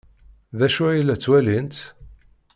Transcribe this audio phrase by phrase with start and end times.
[0.57, 1.77] D acu ay la ttwalint?